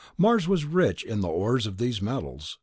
[0.17, 2.57] Mars was rich in the ores of these metals